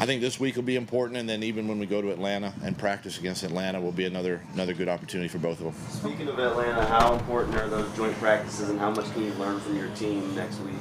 I 0.00 0.06
think 0.06 0.22
this 0.22 0.40
week 0.40 0.56
will 0.56 0.62
be 0.62 0.76
important, 0.76 1.18
and 1.18 1.28
then 1.28 1.42
even 1.42 1.68
when 1.68 1.78
we 1.78 1.84
go 1.84 2.00
to 2.00 2.10
Atlanta 2.10 2.54
and 2.64 2.76
practice 2.76 3.18
against 3.18 3.42
Atlanta 3.42 3.78
will 3.78 3.92
be 3.92 4.06
another 4.06 4.40
another 4.54 4.72
good 4.72 4.88
opportunity 4.88 5.28
for 5.28 5.36
both 5.36 5.60
of 5.60 5.64
them. 5.64 5.74
Speaking 5.90 6.26
of 6.26 6.38
Atlanta, 6.38 6.86
how 6.86 7.12
important 7.12 7.54
are 7.56 7.68
those 7.68 7.94
joint 7.94 8.16
practices, 8.16 8.70
and 8.70 8.80
how 8.80 8.90
much 8.90 9.12
can 9.12 9.24
you 9.24 9.32
learn 9.34 9.60
from 9.60 9.76
your 9.76 9.90
team 9.90 10.34
next 10.34 10.58
week? 10.60 10.72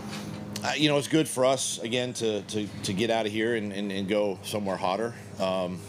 Uh, 0.63 0.71
you 0.77 0.87
know, 0.87 0.97
it's 0.97 1.09
good 1.09 1.27
for 1.27 1.43
us 1.43 1.79
again 1.79 2.13
to, 2.13 2.43
to, 2.43 2.65
to 2.83 2.93
get 2.93 3.09
out 3.09 3.25
of 3.25 3.31
here 3.33 3.55
and, 3.55 3.73
and, 3.73 3.91
and 3.91 4.07
go 4.07 4.39
somewhere 4.43 4.77
hotter 4.77 5.13
um, 5.37 5.81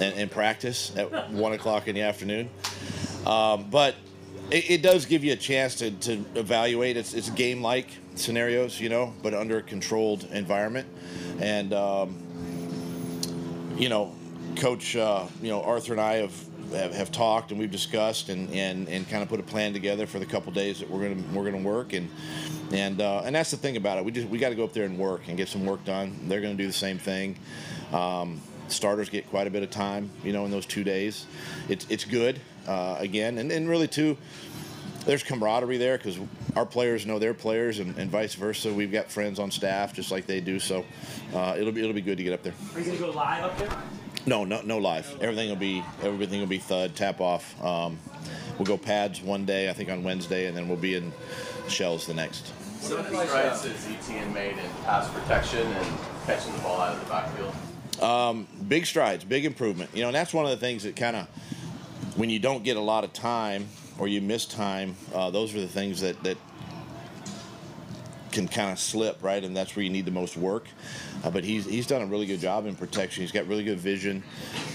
and, 0.00 0.14
and 0.14 0.30
practice 0.30 0.92
at 0.96 1.32
one 1.32 1.52
o'clock 1.52 1.88
in 1.88 1.96
the 1.96 2.02
afternoon. 2.02 2.48
Um, 3.26 3.66
but 3.68 3.96
it, 4.52 4.70
it 4.70 4.82
does 4.82 5.06
give 5.06 5.24
you 5.24 5.32
a 5.32 5.36
chance 5.36 5.74
to, 5.76 5.90
to 5.90 6.24
evaluate. 6.36 6.96
It's, 6.96 7.14
it's 7.14 7.30
game 7.30 7.62
like 7.62 7.88
scenarios, 8.14 8.80
you 8.80 8.90
know, 8.90 9.12
but 9.24 9.34
under 9.34 9.58
a 9.58 9.62
controlled 9.62 10.22
environment. 10.30 10.86
And, 11.40 11.72
um, 11.72 12.26
you 13.80 13.88
know, 13.88 14.14
Coach, 14.56 14.94
uh, 14.94 15.26
you 15.40 15.48
know, 15.48 15.62
Arthur 15.62 15.92
and 15.92 16.00
I 16.00 16.16
have, 16.16 16.46
have, 16.72 16.92
have 16.92 17.10
talked 17.10 17.50
and 17.50 17.58
we've 17.58 17.70
discussed 17.70 18.28
and, 18.28 18.52
and, 18.52 18.88
and 18.88 19.08
kind 19.08 19.22
of 19.22 19.28
put 19.28 19.40
a 19.40 19.42
plan 19.42 19.72
together 19.72 20.06
for 20.06 20.18
the 20.18 20.26
couple 20.26 20.52
days 20.52 20.80
that 20.80 20.90
we're 20.90 21.08
gonna 21.08 21.22
we're 21.32 21.50
gonna 21.50 21.64
work 21.64 21.94
and 21.94 22.10
and 22.72 23.00
uh, 23.00 23.22
and 23.24 23.34
that's 23.34 23.50
the 23.50 23.56
thing 23.56 23.76
about 23.76 23.98
it. 23.98 24.04
We 24.04 24.12
just 24.12 24.28
we 24.28 24.38
got 24.38 24.50
to 24.50 24.54
go 24.54 24.64
up 24.64 24.74
there 24.74 24.84
and 24.84 24.98
work 24.98 25.28
and 25.28 25.36
get 25.36 25.48
some 25.48 25.64
work 25.64 25.84
done. 25.84 26.28
They're 26.28 26.42
gonna 26.42 26.54
do 26.54 26.66
the 26.66 26.72
same 26.72 26.98
thing. 26.98 27.36
Um, 27.92 28.40
starters 28.68 29.08
get 29.08 29.28
quite 29.30 29.46
a 29.46 29.50
bit 29.50 29.62
of 29.62 29.70
time, 29.70 30.10
you 30.22 30.32
know, 30.32 30.44
in 30.44 30.50
those 30.50 30.66
two 30.66 30.84
days. 30.84 31.26
It's 31.68 31.86
it's 31.88 32.04
good 32.04 32.38
uh, 32.68 32.96
again, 32.98 33.38
and, 33.38 33.50
and 33.50 33.68
really 33.68 33.88
too. 33.88 34.16
There's 35.06 35.22
camaraderie 35.22 35.78
there 35.78 35.96
because 35.96 36.18
our 36.56 36.66
players 36.66 37.06
know 37.06 37.18
their 37.18 37.34
players, 37.34 37.78
and, 37.78 37.96
and 37.96 38.10
vice 38.10 38.34
versa. 38.34 38.72
We've 38.72 38.92
got 38.92 39.10
friends 39.10 39.38
on 39.38 39.50
staff 39.50 39.94
just 39.94 40.10
like 40.10 40.26
they 40.26 40.40
do, 40.40 40.60
so 40.60 40.84
uh, 41.34 41.56
it'll 41.58 41.72
be 41.72 41.80
it'll 41.80 41.94
be 41.94 42.02
good 42.02 42.18
to 42.18 42.24
get 42.24 42.32
up 42.32 42.42
there. 42.42 42.52
Are 42.74 42.80
you 42.80 42.86
gonna 42.86 42.98
go 42.98 43.10
live 43.10 43.44
up 43.44 43.58
there? 43.58 43.70
No, 44.26 44.44
no, 44.44 44.60
no 44.60 44.78
live. 44.78 45.16
Everything 45.22 45.48
will 45.48 45.56
be 45.56 45.82
everything 46.02 46.40
will 46.40 46.46
be 46.46 46.58
thud 46.58 46.94
tap 46.94 47.20
off. 47.20 47.62
Um, 47.64 47.98
we'll 48.58 48.66
go 48.66 48.76
pads 48.76 49.22
one 49.22 49.46
day, 49.46 49.70
I 49.70 49.72
think 49.72 49.90
on 49.90 50.04
Wednesday, 50.04 50.46
and 50.46 50.56
then 50.56 50.68
we'll 50.68 50.76
be 50.76 50.94
in 50.94 51.12
shells 51.68 52.06
the 52.06 52.14
next. 52.14 52.48
What 52.48 53.06
strides 53.06 53.64
has 53.64 53.86
ETN 53.86 54.32
made 54.34 54.52
in 54.52 54.70
pass 54.84 55.08
protection 55.10 55.66
and 55.66 55.98
catching 56.26 56.52
the 56.52 56.58
ball 56.60 56.80
out 56.80 56.94
of 56.94 57.00
the 57.00 57.10
backfield? 57.10 57.54
Big 58.68 58.86
strides, 58.86 59.24
big 59.24 59.44
improvement. 59.44 59.90
You 59.94 60.02
know, 60.02 60.08
and 60.08 60.14
that's 60.14 60.32
one 60.32 60.44
of 60.44 60.50
the 60.50 60.56
things 60.56 60.82
that 60.84 60.96
kind 60.96 61.16
of 61.16 61.26
when 62.16 62.30
you 62.30 62.38
don't 62.38 62.64
get 62.64 62.76
a 62.76 62.80
lot 62.80 63.04
of 63.04 63.12
time 63.12 63.68
or 64.00 64.08
you 64.08 64.20
miss 64.20 64.46
time, 64.46 64.96
uh, 65.14 65.30
those 65.30 65.54
are 65.54 65.60
the 65.60 65.68
things 65.68 66.00
that 66.00 66.20
that 66.24 66.38
can 68.32 68.48
kind 68.48 68.70
of 68.70 68.78
slip, 68.78 69.22
right? 69.22 69.42
And 69.42 69.56
that's 69.56 69.74
where 69.76 69.84
you 69.84 69.90
need 69.90 70.04
the 70.04 70.10
most 70.10 70.36
work. 70.36 70.66
Uh, 71.22 71.30
but 71.30 71.44
he's 71.44 71.66
he's 71.66 71.86
done 71.86 72.02
a 72.02 72.06
really 72.06 72.26
good 72.26 72.40
job 72.40 72.66
in 72.66 72.74
protection. 72.74 73.22
He's 73.22 73.32
got 73.32 73.46
really 73.46 73.64
good 73.64 73.78
vision, 73.78 74.22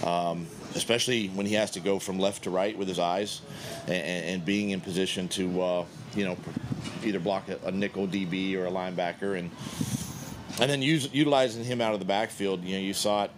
um, 0.03 0.46
especially 0.75 1.27
when 1.29 1.46
he 1.46 1.55
has 1.55 1.72
to 1.72 1.79
go 1.79 2.00
from 2.00 2.20
left 2.20 2.44
to 2.44 2.51
right 2.51 2.77
with 2.77 2.88
his 2.88 3.00
eyes, 3.00 3.41
and, 3.88 4.25
and 4.25 4.46
being 4.46 4.70
in 4.70 4.79
position 4.79 5.27
to 5.29 5.62
uh, 5.62 5.86
you 6.15 6.25
know 6.25 6.38
either 7.03 7.20
block 7.20 7.50
a, 7.50 7.58
a 7.65 7.72
nickel 7.72 8.08
DB 8.08 8.55
or 8.55 8.67
a 8.67 8.72
linebacker, 8.72 9.39
and 9.39 9.50
and 10.62 10.70
then 10.70 10.82
use, 10.82 11.10
utilizing 11.12 11.63
him 11.63 11.82
out 11.82 11.94
of 11.94 12.00
the 12.00 12.05
backfield. 12.05 12.63
You 12.63 12.75
know, 12.75 12.82
you 12.82 12.94
saw 12.94 13.24
it. 13.24 13.32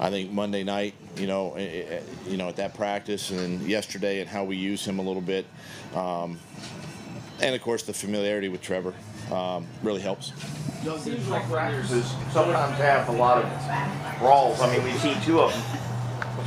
I 0.00 0.10
think 0.10 0.32
Monday 0.32 0.64
night, 0.64 0.94
you 1.16 1.26
know, 1.26 1.54
eh, 1.54 1.84
eh, 1.88 2.00
you 2.26 2.36
know 2.36 2.48
at 2.48 2.56
that 2.56 2.74
practice, 2.74 3.30
and 3.30 3.62
yesterday, 3.62 4.20
and 4.20 4.28
how 4.28 4.44
we 4.44 4.56
use 4.56 4.84
him 4.84 4.98
a 4.98 5.02
little 5.02 5.22
bit. 5.22 5.46
Um, 5.94 6.38
and 7.40 7.54
of 7.54 7.62
course, 7.62 7.82
the 7.84 7.92
familiarity 7.92 8.48
with 8.48 8.62
Trevor 8.62 8.94
um, 9.32 9.66
really 9.82 10.00
helps. 10.00 10.32
Doug, 10.84 11.02
these 11.02 11.26
practices 11.26 12.12
sometimes 12.32 12.76
have 12.78 13.08
a 13.08 13.12
lot 13.12 13.42
of 13.42 14.18
brawls. 14.18 14.60
I 14.60 14.74
mean, 14.74 14.84
we've 14.84 15.00
seen 15.00 15.20
two 15.22 15.40
of 15.40 15.52
them. 15.52 15.80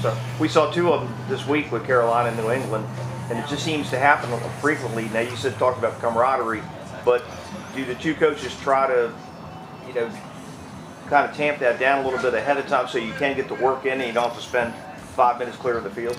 I'm. 0.06 0.18
We 0.40 0.48
saw 0.48 0.70
two 0.72 0.94
of 0.94 1.02
them 1.02 1.16
this 1.30 1.48
week 1.48 1.72
with 1.72 1.86
Carolina 1.86 2.30
and 2.30 2.38
New 2.38 2.52
England, 2.52 2.86
and 3.30 3.40
it 3.40 3.48
just 3.48 3.64
seems 3.64 3.90
to 3.90 3.98
happen 3.98 4.30
frequently. 4.62 5.10
Now, 5.10 5.22
you 5.22 5.36
said 5.36 5.58
talked 5.58 5.80
about 5.80 6.00
camaraderie, 6.00 6.62
but 7.04 7.24
do 7.76 7.86
the 7.86 7.96
two 7.96 8.14
coaches 8.14 8.56
try 8.62 8.88
to, 8.88 9.12
you 9.88 9.94
know, 9.94 10.12
kind 11.10 11.30
of 11.30 11.36
tamp 11.36 11.60
that 11.60 11.80
down 11.80 12.04
a 12.04 12.08
little 12.08 12.22
bit 12.22 12.34
ahead 12.34 12.58
of 12.58 12.68
time 12.68 12.88
so 12.88 12.98
you 12.98 13.14
can 13.14 13.36
get 13.36 13.48
the 13.48 13.56
work 13.56 13.86
in 13.86 13.94
and 13.94 14.04
you 14.04 14.14
don't 14.14 14.30
have 14.30 14.36
to 14.36 14.44
spend 14.44 14.74
five 15.16 15.40
minutes 15.40 15.58
clear 15.58 15.78
of 15.78 15.84
the 15.84 15.90
field? 15.90 16.18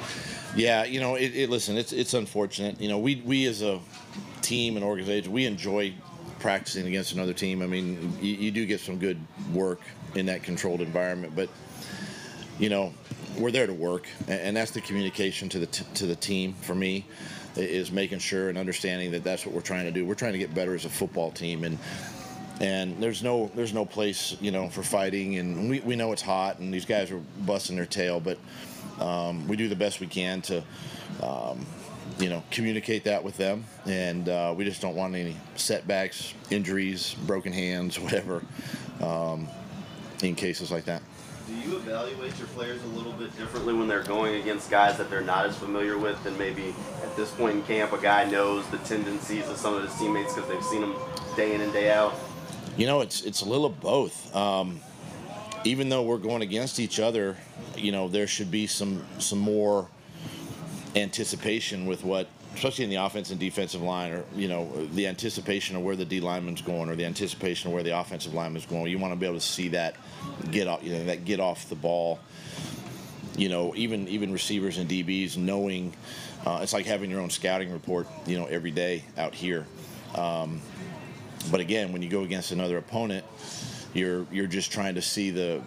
Yeah, 0.56 0.84
you 0.84 1.00
know, 1.00 1.14
it, 1.14 1.34
it, 1.34 1.50
listen, 1.50 1.76
it's 1.76 1.92
it's 1.92 2.14
unfortunate. 2.14 2.80
You 2.80 2.88
know, 2.88 2.98
we 2.98 3.16
we 3.16 3.46
as 3.46 3.62
a 3.62 3.80
team 4.40 4.76
and 4.76 4.84
organization, 4.84 5.30
we 5.30 5.46
enjoy 5.46 5.94
practicing 6.40 6.86
against 6.86 7.12
another 7.12 7.32
team. 7.32 7.62
I 7.62 7.66
mean, 7.66 8.16
you, 8.20 8.34
you 8.34 8.50
do 8.50 8.64
get 8.66 8.80
some 8.80 8.98
good 8.98 9.18
work 9.52 9.80
in 10.14 10.26
that 10.26 10.42
controlled 10.42 10.80
environment, 10.80 11.34
but 11.36 11.48
you 12.58 12.70
know, 12.70 12.92
we're 13.38 13.50
there 13.50 13.66
to 13.66 13.74
work, 13.74 14.08
and, 14.26 14.40
and 14.40 14.56
that's 14.56 14.70
the 14.70 14.80
communication 14.80 15.48
to 15.50 15.58
the 15.58 15.66
t- 15.66 15.84
to 15.94 16.06
the 16.06 16.16
team 16.16 16.54
for 16.54 16.74
me 16.74 17.04
is 17.56 17.90
making 17.90 18.20
sure 18.20 18.48
and 18.48 18.56
understanding 18.56 19.10
that 19.10 19.24
that's 19.24 19.44
what 19.44 19.54
we're 19.54 19.60
trying 19.60 19.84
to 19.84 19.90
do. 19.90 20.04
We're 20.04 20.14
trying 20.14 20.32
to 20.32 20.38
get 20.38 20.54
better 20.54 20.74
as 20.74 20.84
a 20.84 20.88
football 20.88 21.30
team, 21.30 21.64
and 21.64 21.78
and 22.60 23.00
there's 23.02 23.22
no 23.22 23.50
there's 23.54 23.72
no 23.72 23.84
place 23.84 24.36
you 24.40 24.50
know 24.50 24.68
for 24.68 24.82
fighting, 24.82 25.36
and 25.36 25.70
we, 25.70 25.80
we 25.80 25.96
know 25.96 26.12
it's 26.12 26.22
hot, 26.22 26.58
and 26.58 26.72
these 26.72 26.84
guys 26.84 27.10
are 27.10 27.20
busting 27.46 27.76
their 27.76 27.86
tail, 27.86 28.20
but 28.20 28.38
um, 29.00 29.46
we 29.48 29.56
do 29.56 29.68
the 29.68 29.76
best 29.76 30.00
we 30.00 30.06
can 30.06 30.42
to. 30.42 30.62
Um, 31.22 31.66
you 32.18 32.30
know, 32.30 32.42
communicate 32.50 33.04
that 33.04 33.22
with 33.22 33.36
them, 33.36 33.64
and 33.86 34.28
uh, 34.28 34.54
we 34.56 34.64
just 34.64 34.80
don't 34.80 34.96
want 34.96 35.14
any 35.14 35.36
setbacks, 35.56 36.34
injuries, 36.50 37.14
broken 37.26 37.52
hands, 37.52 38.00
whatever, 38.00 38.42
um, 39.02 39.46
in 40.22 40.34
cases 40.34 40.72
like 40.72 40.84
that. 40.86 41.02
Do 41.46 41.54
you 41.54 41.76
evaluate 41.76 42.36
your 42.38 42.48
players 42.48 42.82
a 42.82 42.86
little 42.88 43.12
bit 43.12 43.36
differently 43.36 43.72
when 43.72 43.88
they're 43.88 44.02
going 44.02 44.40
against 44.40 44.70
guys 44.70 44.98
that 44.98 45.10
they're 45.10 45.20
not 45.20 45.46
as 45.46 45.56
familiar 45.56 45.96
with, 45.96 46.24
and 46.26 46.36
maybe 46.38 46.74
at 47.02 47.14
this 47.14 47.30
point 47.32 47.56
in 47.56 47.62
camp, 47.62 47.92
a 47.92 47.98
guy 47.98 48.24
knows 48.28 48.66
the 48.68 48.78
tendencies 48.78 49.48
of 49.48 49.56
some 49.56 49.74
of 49.74 49.82
his 49.82 49.94
teammates 49.98 50.34
because 50.34 50.48
they've 50.50 50.64
seen 50.64 50.80
them 50.80 50.96
day 51.36 51.54
in 51.54 51.60
and 51.60 51.72
day 51.72 51.90
out? 51.90 52.14
You 52.76 52.86
know, 52.86 53.00
it's 53.00 53.22
it's 53.22 53.42
a 53.42 53.44
little 53.44 53.66
of 53.66 53.80
both. 53.80 54.34
Um, 54.34 54.80
even 55.64 55.88
though 55.88 56.02
we're 56.02 56.18
going 56.18 56.42
against 56.42 56.78
each 56.78 57.00
other, 57.00 57.36
you 57.76 57.92
know, 57.92 58.08
there 58.08 58.26
should 58.26 58.50
be 58.50 58.66
some 58.66 59.04
some 59.18 59.38
more 59.38 59.88
anticipation 60.96 61.86
with 61.86 62.04
what, 62.04 62.28
especially 62.54 62.84
in 62.84 62.90
the 62.90 62.96
offense 62.96 63.30
and 63.30 63.38
defensive 63.38 63.82
line, 63.82 64.12
or 64.12 64.24
you 64.34 64.48
know, 64.48 64.86
the 64.94 65.06
anticipation 65.06 65.76
of 65.76 65.82
where 65.82 65.96
the 65.96 66.04
D 66.04 66.20
lineman's 66.20 66.62
going, 66.62 66.88
or 66.88 66.96
the 66.96 67.04
anticipation 67.04 67.68
of 67.68 67.74
where 67.74 67.82
the 67.82 67.98
offensive 67.98 68.34
lineman's 68.34 68.66
going. 68.66 68.90
You 68.90 68.98
want 68.98 69.12
to 69.12 69.18
be 69.18 69.26
able 69.26 69.38
to 69.38 69.44
see 69.44 69.68
that 69.68 69.96
get 70.50 70.68
off, 70.68 70.82
you 70.82 70.92
know, 70.92 71.04
that 71.04 71.24
get 71.24 71.40
off 71.40 71.68
the 71.68 71.76
ball. 71.76 72.18
You 73.36 73.48
know, 73.48 73.74
even 73.76 74.08
even 74.08 74.32
receivers 74.32 74.78
and 74.78 74.88
DBs 74.88 75.36
knowing, 75.36 75.94
uh, 76.44 76.60
it's 76.62 76.72
like 76.72 76.86
having 76.86 77.10
your 77.10 77.20
own 77.20 77.30
scouting 77.30 77.72
report. 77.72 78.08
You 78.26 78.38
know, 78.38 78.46
every 78.46 78.70
day 78.70 79.04
out 79.16 79.34
here. 79.34 79.66
Um, 80.14 80.60
but 81.50 81.60
again, 81.60 81.92
when 81.92 82.02
you 82.02 82.08
go 82.08 82.22
against 82.22 82.52
another 82.52 82.78
opponent, 82.78 83.24
you're 83.94 84.26
you're 84.30 84.46
just 84.46 84.70
trying 84.70 84.94
to 84.94 85.02
see 85.02 85.30
the, 85.30 85.62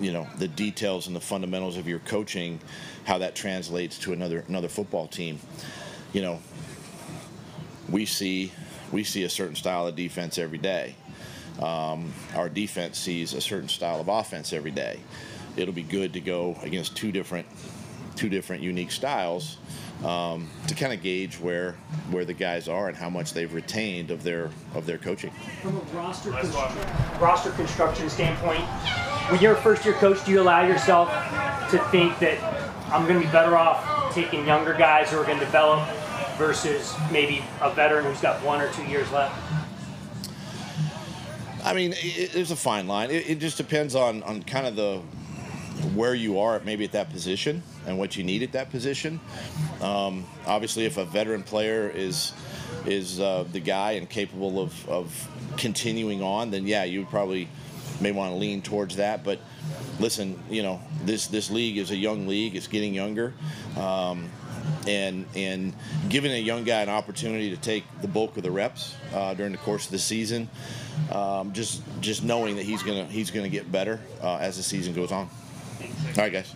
you 0.00 0.12
know, 0.12 0.26
the 0.38 0.48
details 0.48 1.06
and 1.06 1.14
the 1.14 1.20
fundamentals 1.20 1.76
of 1.76 1.86
your 1.86 1.98
coaching, 2.00 2.60
how 3.04 3.18
that 3.18 3.34
translates 3.34 3.98
to 3.98 4.12
another 4.12 4.44
another 4.48 4.68
football 4.68 5.06
team. 5.06 5.38
You 6.12 6.22
know, 6.22 6.40
we 7.88 8.06
see 8.06 8.52
we 8.92 9.04
see 9.04 9.24
a 9.24 9.28
certain 9.28 9.56
style 9.56 9.86
of 9.86 9.96
defense 9.96 10.38
every 10.38 10.58
day. 10.58 10.94
Um, 11.60 12.12
our 12.34 12.48
defense 12.48 12.98
sees 12.98 13.32
a 13.32 13.40
certain 13.40 13.68
style 13.68 14.00
of 14.00 14.08
offense 14.08 14.52
every 14.52 14.70
day. 14.70 15.00
It'll 15.56 15.74
be 15.74 15.82
good 15.82 16.12
to 16.14 16.20
go 16.20 16.56
against 16.62 16.96
two 16.96 17.12
different 17.12 17.46
two 18.14 18.28
different 18.28 18.62
unique 18.62 18.90
styles 18.90 19.58
um, 20.04 20.48
to 20.68 20.74
kind 20.74 20.92
of 20.92 21.02
gauge 21.02 21.38
where 21.40 21.72
where 22.10 22.24
the 22.24 22.34
guys 22.34 22.68
are 22.68 22.88
and 22.88 22.96
how 22.96 23.08
much 23.08 23.32
they've 23.32 23.52
retained 23.52 24.10
of 24.10 24.22
their 24.22 24.50
of 24.74 24.86
their 24.86 24.98
coaching. 24.98 25.30
From 25.62 25.76
a 25.76 25.80
roster, 25.96 26.30
constru- 26.30 27.20
roster 27.20 27.50
construction 27.52 28.08
standpoint, 28.10 28.62
when 29.30 29.40
you're 29.40 29.54
a 29.54 29.60
first 29.62 29.84
year 29.84 29.94
coach, 29.94 30.24
do 30.24 30.32
you 30.32 30.40
allow 30.40 30.66
yourself 30.66 31.08
to 31.70 31.78
think 31.90 32.18
that 32.18 32.38
I'm 32.92 33.06
going 33.06 33.20
to 33.20 33.26
be 33.26 33.32
better 33.32 33.56
off 33.56 34.14
taking 34.14 34.46
younger 34.46 34.74
guys 34.74 35.10
who 35.10 35.18
are 35.18 35.24
going 35.24 35.38
to 35.38 35.44
develop 35.44 35.88
versus 36.36 36.94
maybe 37.10 37.42
a 37.60 37.72
veteran 37.72 38.04
who's 38.04 38.20
got 38.20 38.42
one 38.44 38.60
or 38.60 38.70
two 38.72 38.84
years 38.84 39.10
left? 39.12 39.34
I 41.64 41.74
mean, 41.74 41.94
it, 41.96 42.32
there's 42.32 42.52
a 42.52 42.56
fine 42.56 42.86
line. 42.86 43.10
It, 43.10 43.28
it 43.28 43.38
just 43.40 43.56
depends 43.56 43.96
on, 43.96 44.22
on 44.22 44.42
kind 44.42 44.66
of 44.66 44.76
the 44.76 44.98
where 45.94 46.14
you 46.14 46.38
are 46.38 46.60
maybe 46.64 46.84
at 46.84 46.92
that 46.92 47.10
position 47.10 47.62
and 47.86 47.98
what 47.98 48.16
you 48.16 48.24
need 48.24 48.42
at 48.42 48.52
that 48.52 48.70
position. 48.70 49.20
Um, 49.80 50.24
obviously, 50.46 50.84
if 50.84 50.96
a 50.96 51.04
veteran 51.04 51.42
player 51.42 51.88
is 51.88 52.32
is 52.84 53.20
uh, 53.20 53.44
the 53.52 53.60
guy 53.60 53.92
and 53.92 54.08
capable 54.08 54.60
of, 54.60 54.88
of 54.88 55.28
continuing 55.56 56.22
on, 56.22 56.50
then 56.50 56.66
yeah, 56.66 56.84
you 56.84 57.04
probably 57.06 57.48
may 58.00 58.12
want 58.12 58.32
to 58.32 58.36
lean 58.36 58.62
towards 58.62 58.96
that. 58.96 59.24
But 59.24 59.38
listen, 59.98 60.38
you 60.50 60.62
know 60.62 60.80
this 61.04 61.26
this 61.28 61.50
league 61.50 61.78
is 61.78 61.90
a 61.90 61.96
young 61.96 62.26
league; 62.26 62.56
it's 62.56 62.68
getting 62.68 62.94
younger. 62.94 63.32
Um, 63.76 64.30
and 64.86 65.26
and 65.34 65.74
giving 66.08 66.32
a 66.32 66.38
young 66.38 66.64
guy 66.64 66.82
an 66.82 66.88
opportunity 66.88 67.50
to 67.50 67.56
take 67.56 67.84
the 68.02 68.08
bulk 68.08 68.36
of 68.36 68.42
the 68.42 68.50
reps 68.50 68.96
uh, 69.14 69.34
during 69.34 69.52
the 69.52 69.58
course 69.58 69.86
of 69.86 69.92
the 69.92 69.98
season, 69.98 70.48
um, 71.12 71.52
just 71.52 71.82
just 72.00 72.24
knowing 72.24 72.56
that 72.56 72.64
he's 72.64 72.82
gonna 72.82 73.04
he's 73.06 73.30
gonna 73.30 73.48
get 73.48 73.70
better 73.70 74.00
uh, 74.22 74.36
as 74.36 74.56
the 74.56 74.62
season 74.62 74.92
goes 74.92 75.12
on. 75.12 75.28
All 75.80 75.88
right, 76.16 76.32
guys. 76.32 76.54